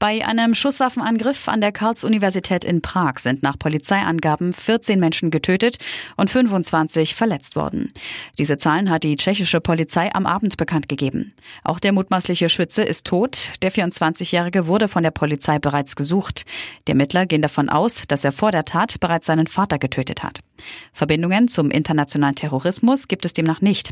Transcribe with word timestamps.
Bei 0.00 0.26
einem 0.26 0.54
Schusswaffenangriff 0.54 1.46
an 1.46 1.60
der 1.60 1.72
Karls-Universität 1.72 2.64
in 2.64 2.80
Prag 2.80 3.18
sind 3.18 3.42
nach 3.42 3.58
Polizeiangaben 3.58 4.54
14 4.54 4.98
Menschen 4.98 5.30
getötet 5.30 5.76
und 6.16 6.30
25 6.30 7.14
verletzt 7.14 7.54
worden. 7.54 7.92
Diese 8.38 8.56
Zahlen 8.56 8.88
hat 8.88 9.04
die 9.04 9.16
tschechische 9.16 9.60
Polizei 9.60 10.10
am 10.14 10.24
Abend 10.24 10.56
bekannt 10.56 10.88
gegeben. 10.88 11.34
Auch 11.64 11.78
der 11.78 11.92
mutmaßliche 11.92 12.48
Schütze 12.48 12.82
ist 12.82 13.06
tot. 13.06 13.52
Der 13.60 13.70
24-Jährige 13.70 14.66
wurde 14.66 14.88
von 14.88 15.02
der 15.02 15.10
Polizei 15.10 15.58
bereits 15.58 15.96
gesucht. 15.96 16.46
Die 16.88 16.92
Ermittler 16.92 17.26
gehen 17.26 17.42
davon 17.42 17.68
aus, 17.68 18.04
dass 18.08 18.24
er 18.24 18.32
vor 18.32 18.52
der 18.52 18.64
Tat 18.64 19.00
bereits 19.00 19.26
seinen 19.26 19.48
Vater 19.48 19.78
getötet 19.78 20.22
hat. 20.22 20.40
Verbindungen 20.92 21.48
zum 21.48 21.70
internationalen 21.70 22.34
Terrorismus 22.34 23.08
gibt 23.08 23.24
es 23.24 23.32
demnach 23.32 23.60
nicht. 23.60 23.90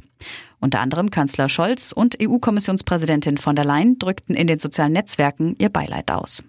Unter 0.60 0.80
anderem 0.80 1.10
Kanzler 1.10 1.48
Scholz 1.48 1.92
und 1.92 2.18
EU-Kommissionspräsidentin 2.22 3.36
von 3.36 3.56
der 3.56 3.64
Leyen 3.64 3.98
drückten 3.98 4.34
in 4.34 4.46
den 4.46 4.58
sozialen 4.58 4.92
Netzwerken 4.92 5.56
ihr 5.58 5.68
Beileid 5.68 6.10
aus. 6.10 6.42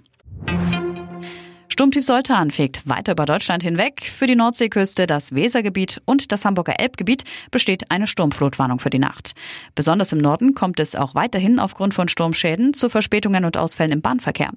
Sturmtief 1.79 2.03
Soltan 2.03 2.51
fegt 2.51 2.89
weiter 2.89 3.13
über 3.13 3.23
Deutschland 3.23 3.63
hinweg. 3.63 4.01
Für 4.01 4.25
die 4.25 4.35
Nordseeküste, 4.35 5.07
das 5.07 5.33
Wesergebiet 5.33 6.01
und 6.03 6.33
das 6.33 6.43
Hamburger 6.43 6.77
Elbgebiet 6.77 7.23
besteht 7.51 7.89
eine 7.89 8.05
Sturmflutwarnung 8.05 8.81
für 8.81 8.89
die 8.89 8.99
Nacht. 8.99 9.31
Besonders 9.75 10.11
im 10.11 10.17
Norden 10.17 10.55
kommt 10.55 10.81
es 10.81 10.97
auch 10.97 11.15
weiterhin 11.15 11.57
aufgrund 11.57 11.93
von 11.93 12.09
Sturmschäden 12.09 12.73
zu 12.73 12.89
Verspätungen 12.89 13.45
und 13.45 13.55
Ausfällen 13.55 13.93
im 13.93 14.01
Bahnverkehr. 14.01 14.49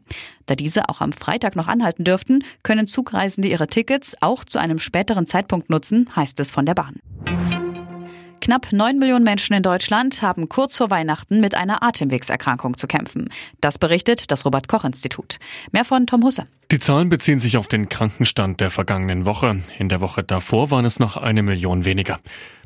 Da 0.46 0.56
diese 0.56 0.88
auch 0.88 1.00
am 1.00 1.12
Freitag 1.12 1.54
noch 1.54 1.68
anhalten 1.68 2.02
dürften, 2.02 2.42
können 2.64 2.88
Zugreisende 2.88 3.46
ihre 3.46 3.68
Tickets 3.68 4.16
auch 4.20 4.44
zu 4.44 4.58
einem 4.58 4.80
späteren 4.80 5.28
Zeitpunkt 5.28 5.70
nutzen, 5.70 6.10
heißt 6.16 6.40
es 6.40 6.50
von 6.50 6.66
der 6.66 6.74
Bahn. 6.74 6.96
Knapp 8.42 8.72
neun 8.72 8.98
Millionen 8.98 9.24
Menschen 9.24 9.54
in 9.54 9.62
Deutschland 9.62 10.20
haben 10.20 10.48
kurz 10.48 10.76
vor 10.76 10.90
Weihnachten 10.90 11.40
mit 11.40 11.54
einer 11.54 11.80
Atemwegserkrankung 11.84 12.76
zu 12.76 12.88
kämpfen. 12.88 13.28
Das 13.60 13.78
berichtet 13.78 14.32
das 14.32 14.44
Robert 14.44 14.66
Koch 14.66 14.82
Institut. 14.82 15.38
Mehr 15.70 15.84
von 15.84 16.08
Tom 16.08 16.24
Husse. 16.24 16.48
Die 16.72 16.80
Zahlen 16.80 17.08
beziehen 17.08 17.38
sich 17.38 17.56
auf 17.56 17.68
den 17.68 17.88
Krankenstand 17.88 18.60
der 18.60 18.72
vergangenen 18.72 19.26
Woche. 19.26 19.62
In 19.78 19.88
der 19.88 20.00
Woche 20.00 20.24
davor 20.24 20.72
waren 20.72 20.84
es 20.84 20.98
noch 20.98 21.16
eine 21.16 21.44
Million 21.44 21.84
weniger. 21.84 22.18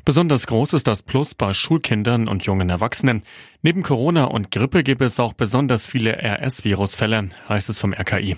Besonders 0.03 0.47
groß 0.47 0.73
ist 0.73 0.87
das 0.87 1.03
Plus 1.03 1.35
bei 1.35 1.53
Schulkindern 1.53 2.27
und 2.27 2.43
jungen 2.43 2.71
Erwachsenen. 2.71 3.21
Neben 3.61 3.83
Corona 3.83 4.23
und 4.23 4.49
Grippe 4.49 4.81
gibt 4.81 5.03
es 5.03 5.19
auch 5.19 5.33
besonders 5.33 5.85
viele 5.85 6.17
RS-Virusfälle, 6.17 7.29
heißt 7.49 7.69
es 7.69 7.79
vom 7.79 7.93
RKI. 7.93 8.35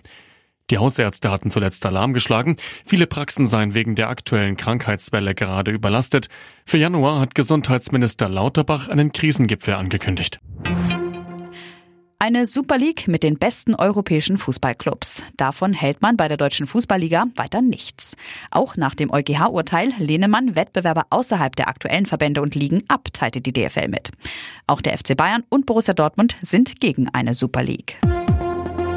Die 0.70 0.78
Hausärzte 0.78 1.32
hatten 1.32 1.52
zuletzt 1.52 1.86
Alarm 1.86 2.14
geschlagen. 2.14 2.56
Viele 2.86 3.08
Praxen 3.08 3.48
seien 3.48 3.74
wegen 3.74 3.96
der 3.96 4.10
aktuellen 4.10 4.58
Krankheitswelle 4.58 5.34
gerade 5.34 5.72
überlastet. 5.72 6.28
Für 6.66 6.78
Januar 6.78 7.20
hat 7.20 7.36
Gesundheitsminister 7.36 8.30
Lauterbach 8.30 8.88
einen 8.88 9.12
Krisengipfel 9.12 9.74
angekündigt. 9.74 10.40
Eine 12.22 12.46
Super 12.46 12.78
League 12.78 13.08
mit 13.08 13.24
den 13.24 13.38
besten 13.38 13.76
europäischen 13.76 14.38
Fußballclubs. 14.38 15.24
Davon 15.38 15.72
hält 15.72 16.02
man 16.02 16.18
bei 16.18 16.28
der 16.28 16.36
Deutschen 16.36 16.68
Fußballliga 16.68 17.28
weiter 17.36 17.62
nichts. 17.62 18.18
Auch 18.52 18.76
nach 18.76 18.94
dem 18.94 19.10
EuGH-Urteil 19.10 19.94
lehne 20.00 20.28
man 20.28 20.58
Wettbewerber 20.58 21.06
außerhalb 21.12 21.56
der 21.56 21.70
aktuellen 21.70 22.06
Verbände 22.06 22.42
und 22.42 22.56
Ligen 22.56 22.84
ab, 22.90 23.08
teilte 23.14 23.40
die 23.40 23.54
DFL 23.54 23.88
mit. 23.88 24.12
Auch 24.68 24.82
der 24.82 24.98
FC 24.98 25.16
Bayern 25.16 25.44
und 25.48 25.66
Borussia 25.66 25.94
Dortmund 25.94 26.36
sind 26.42 26.82
gegen 26.82 27.08
eine 27.08 27.34
Super 27.34 27.64
League. 27.64 27.98